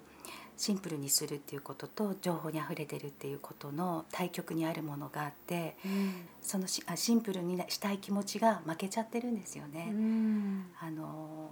[0.56, 9.88] シンプルにするっていうことと情報にあふれてるっていうことの対極にあるものがあって、うん、そのしあシンプルにしたい気持ちが負けちゃってるんですよね。
[9.90, 11.50] うん、あの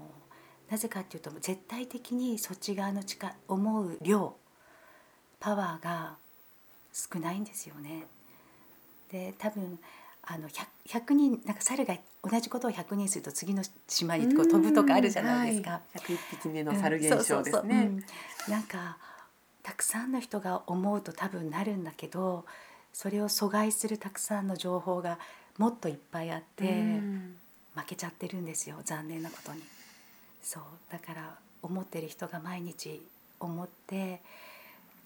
[0.71, 4.37] なぜかっていうと絶対的にそっち側の力思う量
[5.41, 6.17] パワーが
[6.93, 8.07] 少ないんですよね。
[9.11, 9.79] で多分
[10.25, 15.71] あの 100, 100, 人なんか猿が同じことを100人すると次の島にこう飛ぶとかあるじゃないですか。
[15.71, 17.91] はい、101匹目の猿現象ですね。
[18.49, 18.99] なんか
[19.63, 22.45] たくさんの人が思うと多分なるんだけど
[22.93, 25.19] それを阻害するたくさんの情報が
[25.59, 27.01] もっといっぱいあって
[27.75, 29.63] 負けちゃってるんですよ残念なことに。
[30.43, 30.63] そう。
[30.91, 33.03] だから思ってる人が毎日
[33.41, 34.21] 思って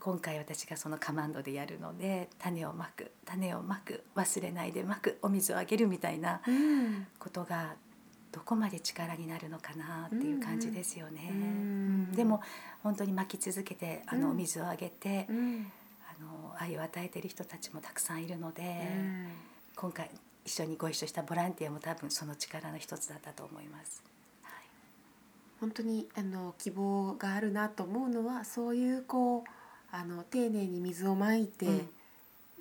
[0.00, 6.40] 今回私がそのカマンドでやるので種をまく種をまく忘れないでまくお水をあげるみたいな
[7.18, 7.74] ことが
[8.36, 11.28] どこまで力になるのかなっていう感じですよね。
[11.30, 12.42] うん、でも
[12.82, 15.72] 本当にまき続けてあのお水をあげて、うん、
[16.06, 19.28] あの愛を与えてる人たちもたくさんいるので、うん、
[19.74, 20.10] 今回
[20.44, 24.02] 一緒にご一緒したボランティアも多分その力の一つだったと思います。
[24.42, 24.52] はい、
[25.58, 29.55] 本当にあの希望があるなと思うのはそういうこう
[29.98, 31.64] あの丁寧に水をまいて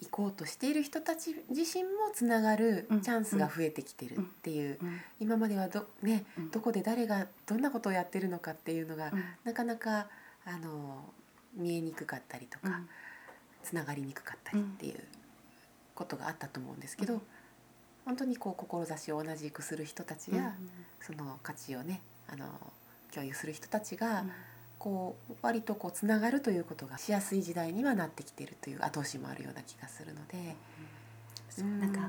[0.01, 4.79] いこうとしている人たち自身もつながるチャンスが増えてきてるっていう、
[5.19, 9.11] 今まではど,、ね、どこで誰がどんなことをやってるのかっていうのが、
[9.43, 10.07] なかなか
[10.45, 11.03] あの
[11.55, 12.81] 見えにくかったりとか、
[13.63, 15.03] つながりにくかったりっていう
[15.93, 17.21] ことがあったと思うんですけど、
[18.05, 20.55] 本当にこう志を同じくする人たちや、
[21.01, 22.45] その価値をねあの
[23.13, 24.23] 共有する人たちが、
[24.85, 30.55] こう割とこうつながるということがしやすい時代にはなってきてるという後押しもあるような気がするので。
[31.57, 32.01] うん、なんか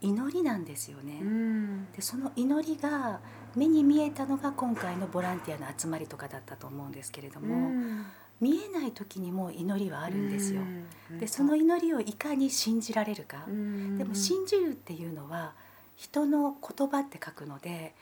[0.00, 3.20] 祈りなんですよね、うん、でその祈りが
[3.54, 8.04] 目に見えたのが今回のボランティアの集まりとかだったと思うんですけれども、うん、
[8.40, 10.62] 見えない時にも祈りはあるんですよ。
[11.18, 15.54] でその祈りをいかに信じられるか、でも信じるっていうのは
[15.94, 17.94] 人の言葉って書くので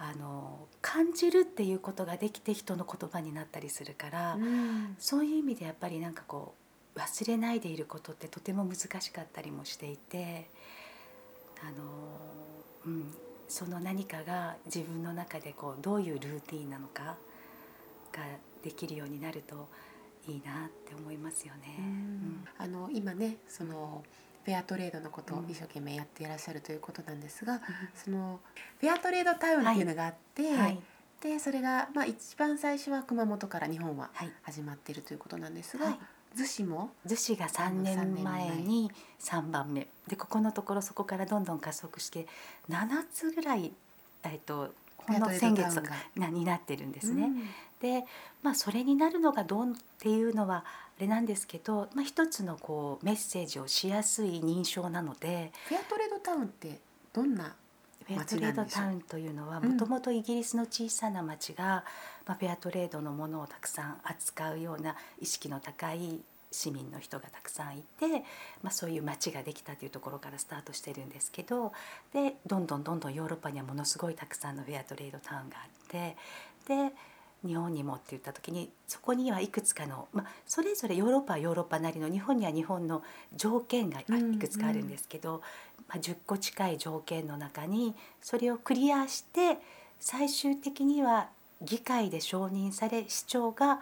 [0.00, 6.54] あの感じるっていうことができて人の言葉になったりするから、うん、そういう意味でやっぱりなんかこ
[6.94, 10.48] う忘れないでいることってとても難しかったりもしていて
[11.60, 11.82] あの、
[12.86, 13.14] うん、
[13.48, 17.16] その何かが自分の中でこうどういうルーティンなのか
[18.12, 18.22] が
[18.62, 19.68] できるようになると
[20.28, 21.76] いいなって思いますよね。
[21.78, 27.60] うん、あの今ねその、うんフェアトレードのことを一生懸命やっていらっしゃるということなんですが、うん、
[27.94, 28.40] その
[28.80, 30.80] フェアトレードタウンっていうのがあって、はい、
[31.22, 34.08] でそれが、まあ、一番最初は熊本から日本は
[34.42, 35.84] 始まっているということなんですが。
[35.84, 35.98] はい。
[36.36, 39.88] 逗子も逗子が3年前に3番目。
[40.06, 42.26] でここのところそこからどんどん加速して
[42.68, 43.72] 7つぐらい、
[44.24, 47.24] えっと、ほんの先月とかになってるんですね。
[47.24, 47.48] うん、
[47.80, 48.04] で、
[48.42, 50.64] まあ、それになるのがどうっていうのは
[50.98, 56.80] あれなんですけど、まあ、一つのこうメッセージをしやすい認証なのでフェアトレードタウンって
[57.12, 57.54] どんな
[58.04, 61.84] フェアトレードタウンというのはもともとイギリスの小さな町が、
[62.26, 68.24] まあ、フェアトレードのものをたくさん扱うような意識の高い市民の人がたくさんいて、
[68.62, 71.72] まあ、そういう町ができたというところからスタートしてるんですけど
[72.12, 76.16] でどんどんどんどんヨーロッパにはものすごいたくさんのフェアトレードタウンがあって
[76.66, 76.92] で
[77.46, 83.02] 日本にもって言った時にそこにはいくつかの、まあ、それぞれヨーロッパはヨーロッパなりの日本には日本の
[83.36, 84.04] 条件がい
[84.38, 85.42] くつかあるんですけど、うんうん、
[85.88, 89.58] まあ、10個近い条件の中にそれをクリアして
[90.00, 91.28] 最終的には
[91.62, 93.80] 議会で承認され市長が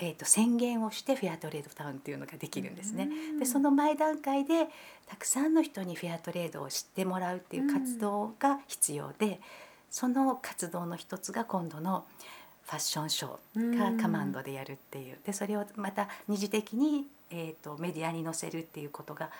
[0.00, 3.08] えーと、宣言をしてフェアトレードタウンっていうのができるんですね。
[3.40, 4.68] でその前段階で
[5.06, 9.40] たくさんの人にフェアトレードを知ってもらうっていう活動が必要で、
[9.90, 12.04] その活動の一つが今度の
[12.68, 15.18] ファッションショーがカマンドでやるっていう。
[15.24, 19.30] でそれをまた二次的に、えーとメディアに載せるっていうことが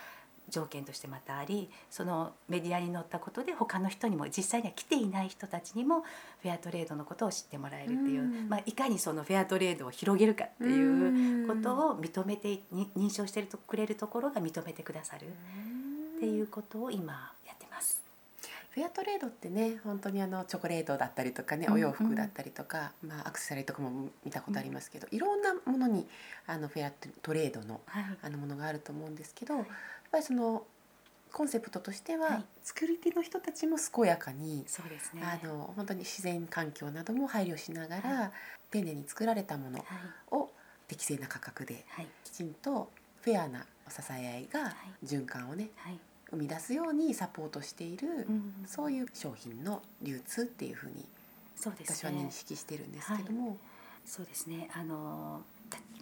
[0.49, 6.01] 条件としてまたありそのメディアに載ったことで他の人にも実際には来ていない人たちにも
[6.41, 15.27] フェアトレードのことを知ってもらえるっていう、うん、まあ、いかにそのフェアトレードを広げるかっていうことを認めて認証してくれるところが認めてくださる
[16.17, 17.98] っていうことを今やってます。
[18.79, 26.07] フェアトレードってね本当にあのチョコレートだったりとかねお洋服だったりとか、うんうん、まあ、アクセサリーとかも見たことありますけど、うん、いろんなものに
[26.47, 27.81] あのフェアトレードの,、
[28.21, 29.65] あのものがあると思うんですけど、はい。
[30.11, 30.63] ぱりその
[31.31, 38.31] コンセプトとしては、はい、作り手の人たちも健やかにそうです、ね、あの本当に自然環境なども配慮しながら、はい、
[38.71, 39.85] 丁寧に作られたもの
[40.31, 40.49] を
[40.87, 42.89] 適正な価格で、はい、きちんと
[43.21, 44.73] フェアな支え合いが
[45.05, 45.69] 循環をね、
[46.31, 51.05] 生み出すようにサポートしている、うん、そういう商品の流通っていうふうに
[51.65, 53.57] 私は認識してるんですけども。
[54.05, 54.69] そうですね。
[54.73, 55.41] あの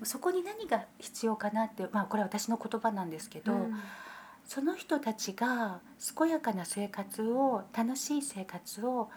[0.03, 3.75] そこに何が必要かなって、まあ、これは私の言葉なんですけど、うん、
[4.45, 5.81] その人たちが
[6.17, 9.09] 健やかな生活を楽しい生活を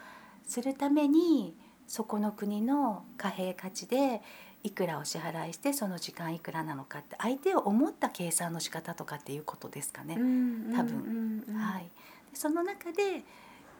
[0.46, 1.54] するために
[1.86, 4.22] そこの国の貨幣価値で
[4.62, 10.14] いくらお支払いしてその時間いくらなのかって相手を思った計算の仕方とかっていうことですかね。
[10.14, 11.44] 多分。
[11.56, 11.90] はい、
[12.34, 13.24] その中で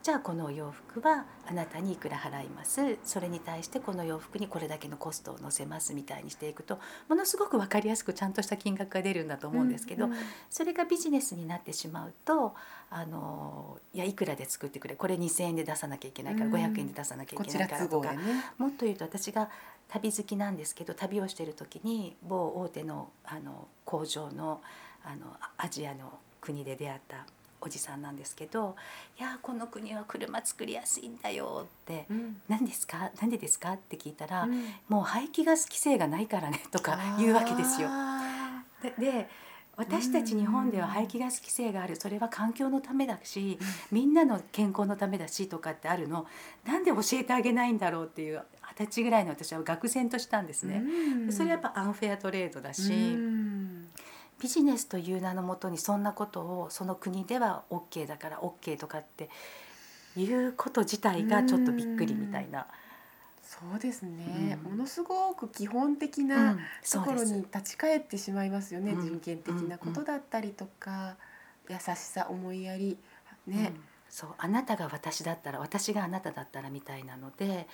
[0.03, 2.97] じゃあこのお洋服はあなたにいくら払います。
[3.05, 6.79] それに対してこの洋服にこれだけのコストを載せますみたいにしていくと
[7.09, 10.19] ものすごく分かりやすくちゃんとした金額が出るんだと思うんですけど、うんうん、
[10.49, 12.55] それがビジネスになってしまうと
[12.89, 18.19] あのいやいくらで作ってくれこれ2,000円で出さなきゃいけないから、500円で出さなきゃいけないからとか、ね、
[18.57, 19.51] もっと言うと私が
[19.93, 24.61] 旅好きなんですけど旅をしてる時に某大手のあの工場の
[25.05, 27.27] あのアジアの国で出会った
[27.63, 28.77] おじさんなんですけど
[29.19, 33.11] 「いやこの国は車作りやすいんだよ」って「うん、何ですか？
[33.21, 37.89] 何でですか?」って聞いたら、うん、もう排気ガス規制がないからね」とか言うわけですよ。
[38.83, 39.29] でで
[39.77, 41.97] 私たち日本では排気ガス規制がある。
[41.97, 43.59] それは環境のためだし
[43.91, 46.27] みんなの健康のためだしとかってあるの。
[46.67, 48.43] なんで教えてあげないんだろうっていう
[48.79, 50.83] 二十歳ぐらいの私は愕然としたんですね。
[51.31, 53.17] それはやっぱアンフェアトレードだし
[54.41, 59.29] ビジネスという名のもとにそんなことをその国では OK だから OK とかって
[60.17, 62.67] いうこと自体がちょっとびっくりみたいな。
[63.43, 66.57] そうですね、うん、ものすごく基本的な
[66.89, 71.17] ところに立ち返ってしまいますよね、うん、人権的なことだったりとか、
[71.69, 72.97] 優しさ思いやり
[73.49, 73.73] ね、
[74.11, 77.69] そうあなたが私だったら私があなただったらみたいなので、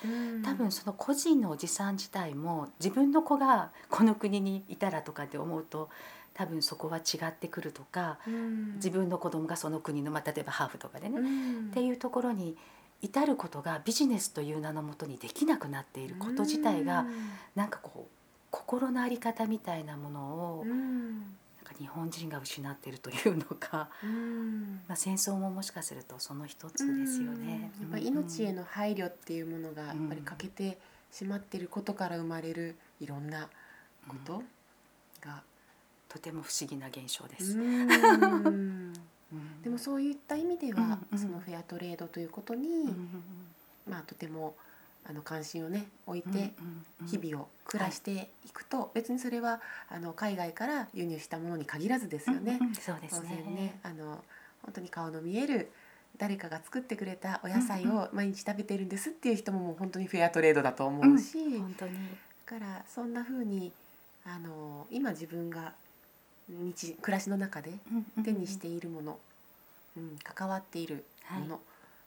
[0.45, 5.89] 多分その個人のおじさん自体も自分の子がこの国にいたらとかって思うと
[6.37, 12.55] 多分そこは違ってくるとか、うん、自分の子供がその国の、まあ、例えばハーフとかでね、うん、っていうところに
[13.01, 18.11] 至ることがビジネスという名のもとにできなくなっていること自体が、うん、なんかこう
[18.51, 20.65] 心の在り方みたいなものを、
[21.79, 27.71] 日本人が失っているというのか、うん、まあ、戦争ももしかするとその一つですよね。
[27.81, 30.77] やっぱり命への配慮っていうものがやっぱり欠けて
[31.11, 33.49] しまっていることから生まれるいろんな
[34.07, 34.43] こと
[35.21, 35.43] が
[36.09, 37.57] とても不思議な現象です。
[39.61, 42.95] でもそういった意味では、そのフェアトレードということに、
[43.85, 44.55] まあとても
[45.09, 46.53] あの関心をね置いて
[47.05, 52.59] 日々を暮らしていくと、別にそれはあの海外から輸入したものに限らずですよね。
[52.79, 53.29] そうですね。
[53.47, 54.23] ねあの
[54.63, 55.71] 本当に顔の見える
[56.17, 61.93] 誰かが作ってくれたお野菜を毎日食べてるんですっていう人ももう本当にフェアトレードだと思うし、本当に。
[62.45, 63.71] だからそんな風に
[64.25, 65.73] あの今自分が
[66.49, 67.71] 日暮らしの中で
[68.23, 69.19] 手にしているもの、
[69.95, 71.61] うん、関わっているもの、はい、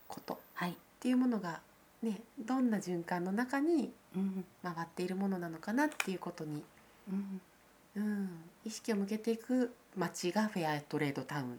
[0.08, 1.60] ことっていうものが、
[2.02, 3.92] ね、どんな循環の中に
[4.62, 6.62] 回っているものなのかなっていうことに、
[7.10, 7.40] うん、
[7.96, 8.28] うん、
[8.64, 11.58] 意識を向けていく街がフェアトレードタウン。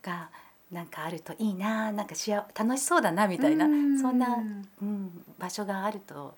[0.00, 0.30] が
[0.70, 3.64] なんかあるといいななんかしや楽しそうだなみたいな、
[4.00, 4.36] そんな、
[4.80, 6.34] うん、場所があると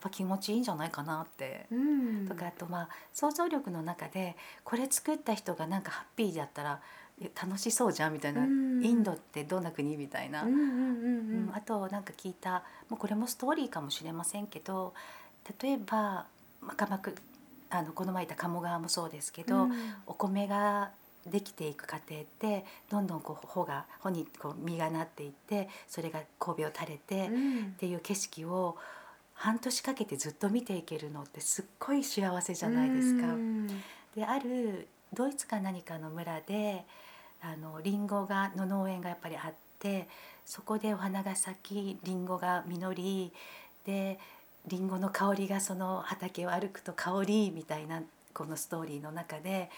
[0.00, 4.34] っぱ気持ちいいんじゃないかなって、うん、とかあとまあ想像力の中で
[4.64, 6.80] これ作った人がなんかハッピーだったら
[7.40, 8.12] 楽しそうじゃん？
[8.14, 9.96] みたいな、うん、インドってどんな国？
[9.96, 10.46] みたいな、
[11.52, 12.62] あとなんか聞いた。
[12.88, 14.94] もうこれもストーリーかもしれませんけど
[15.62, 16.26] 例えば、
[16.60, 17.00] まあ、鎌
[17.70, 19.72] あのこの前いた鴨川もそうですけど、うん、
[20.06, 20.90] お米が
[21.26, 27.30] できていく過程ってどんどんこう穂が穂にこう実がなっていってそれが神戸を垂れてっ
[27.78, 28.76] ていう景色を
[29.34, 33.26] 半年かけてずっと見ていけるのってすっごい幸せじゃないですか。
[34.16, 36.84] であるドイツか何かの村で
[37.42, 40.08] あのリンゴがの農園がやっぱりあって
[40.44, 43.32] そこでお花が咲きリンゴが実り
[43.86, 44.18] で
[44.66, 48.02] リンゴの香りがその畑を歩くと香りみたいな
[48.34, 49.70] このストーリーの中で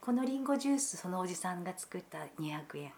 [0.00, 2.92] このリンゴジュースそのおじさんが作った200円。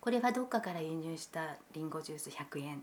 [0.00, 2.82] これはどっかから輸入したリンゴジュース100円。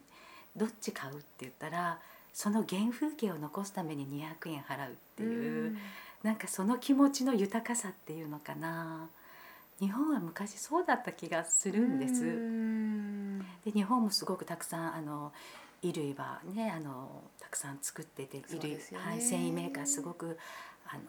[0.56, 2.00] どっち買うって言ったら
[2.34, 5.78] その原風景を残すために200円払うっていう、う
[6.24, 9.10] なんかその気持ちの豊かさっていうのかな
[9.80, 12.24] 日本は昔そうだった気がするんです。
[13.66, 15.32] で日本もすごくたくさんあの
[15.82, 20.38] 衣類はねあのたくさん作ってて衣類、ね、はい、繊維メーカーすごく
[20.88, 21.02] あの、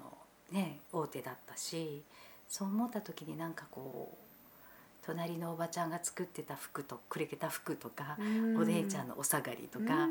[0.53, 2.03] ね、大手だったし
[2.49, 4.31] そう思った時になんかこう
[5.05, 10.09] 隣のおばちゃんが作ってた服とくれた服とか、お姉ちゃんのお下がりとか、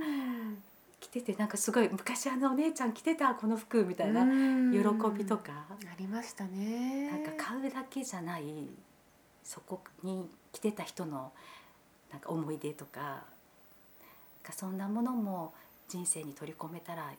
[1.00, 4.26] 着ててなんかすごい昔あのお姉ちゃん着てたこの服みたいな
[4.72, 4.80] 喜
[5.18, 5.66] びとか。
[5.70, 7.10] ありましたね。
[7.12, 8.44] なんか買うだけじゃない
[9.44, 11.32] そこに着てた人の
[12.12, 13.24] なんか思い出とか。
[14.50, 15.54] かそんなものも
[15.88, 17.12] 人生に取り込めたら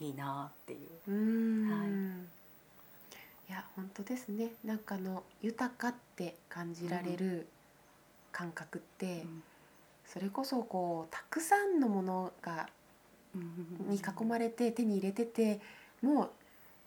[0.00, 0.76] いいなってい
[1.06, 1.10] う。
[1.10, 1.70] うん。
[1.70, 3.50] はい。
[3.50, 4.50] いや本当ですね。
[4.64, 7.46] なんかあの豊かって感じられる
[8.32, 9.42] 感覚って、うん。
[10.06, 12.68] それこそこうたくさんのものが
[13.88, 15.60] に囲まれて手に入れてて
[16.02, 16.30] もう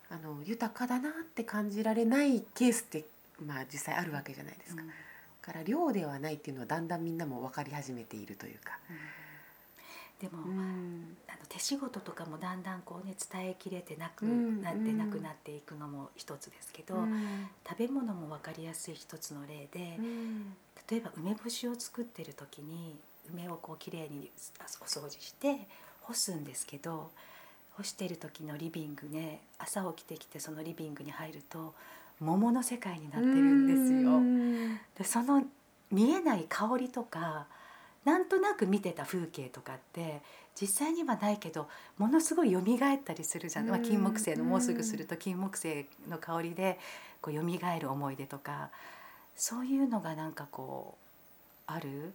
[0.09, 3.05] あの豊かだなって感じられないケースって
[3.45, 4.81] まあ実際あるわけじゃないですか。
[4.81, 4.87] うん。
[4.87, 4.93] だ
[5.41, 8.77] から量ではないっていうのはだんだんみんなも分かり始めているというか。
[10.19, 11.17] でも、うん。
[11.27, 14.61] あの手仕事とかもだんだんこうね伝えきれてなくうん。
[14.61, 17.47] なってなくなっていくのも一つですけど、うん。
[17.67, 20.53] 食べ物も分かりやすい一つの例で、うん。
[20.89, 22.95] 例えば梅干しを作ってる時に
[23.31, 24.31] 梅をこうきれいに
[24.81, 25.67] お掃除して
[26.09, 27.11] 干すんですけど
[27.77, 31.75] 干してる時のリビングね朝起きてきてそのリビングに入ると
[32.19, 34.17] 桃の世界になってるんですよ。
[34.17, 34.75] うん。
[34.97, 35.43] でその
[35.91, 37.45] 見えない香りとか
[38.03, 40.21] なんとなく見てた風景とかって
[40.59, 42.63] 実際にはないけどものすごい蘇っ
[43.03, 46.79] たりするじゃん、まあ、うん金木犀のもうすぐすると金木犀の香りで
[47.21, 47.41] こう蘇
[47.79, 48.69] る思い出とか
[49.35, 52.13] そういうのがなんかこうある？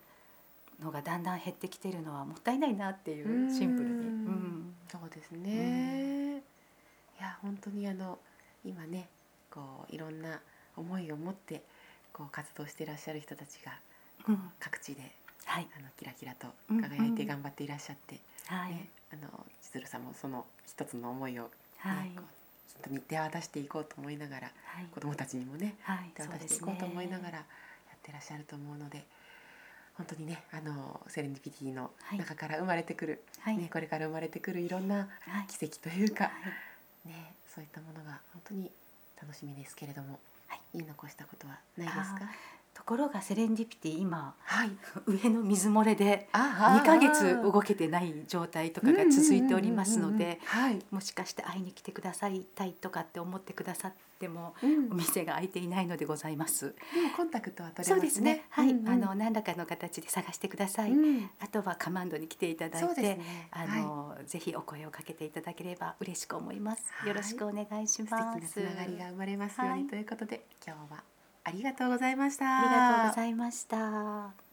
[0.83, 3.95] のがだんだん減ってきてるのはもったいないなっていうシンプルに。
[3.95, 4.05] うん。
[4.07, 6.37] うんそうですね。
[6.37, 6.41] い
[7.21, 8.19] や本当にあの
[8.65, 9.09] 今ね
[9.51, 10.41] こういろんな
[10.77, 11.63] 思いを持って
[12.13, 13.73] こう活動していらっしゃる人たちが
[14.29, 14.39] うん。
[14.61, 15.11] 各地で
[15.47, 16.81] はい、あのキラキラとうん。
[16.83, 18.71] 輝いて頑張っていらっしゃって、はい。
[18.71, 19.29] ね、あの
[19.61, 21.49] 千鶴さんもその一つの思いを、ね
[21.79, 22.11] はい。
[22.17, 24.87] こう人に手渡していこうと思いながらはい。
[24.93, 26.11] 子どもたちにもねはい。
[26.15, 27.31] 手渡していこうと思いながね。
[27.33, 27.45] らや
[27.97, 29.05] ってらっしゃると思うので
[29.97, 32.19] 本当にねあのセレンディピティのはい。
[32.19, 33.57] 中から生まれてくる、はい。
[33.57, 35.47] ね、これから生まれてくるいろんなはい。
[35.49, 36.31] 奇跡というか、は
[37.07, 37.09] い。
[37.09, 38.71] ね、そういったものが本当に
[39.21, 40.19] 楽しみですけれども、
[40.49, 40.61] はい。
[40.75, 42.21] 言い残したことはないですか？
[42.75, 44.71] ところがセレンディピティ今はい。
[45.07, 53.93] 上の水漏れであ2ヶ月動けてない状態とかが続いておりますのではい、もしかして会いに来てくださいたいとかって思ってくださっ
[54.25, 56.75] てもうんお店が開いていないのでございます。
[57.17, 58.09] コンタクトは取れますね。
[58.09, 58.45] ですね。
[58.51, 60.93] はい、あの何らかの形で探してください。
[60.93, 63.21] うんあとはカマンドに来ていただそいうて。
[63.51, 66.85] あの、ぜひお声をかけていただければ嬉しく思います。
[66.93, 68.53] はいよろしくお願いし素敵なます。
[68.53, 71.05] つながりが生まれますように、はいということで今日は
[71.45, 72.59] ありがとうございました。
[72.59, 74.44] ありがとうございました。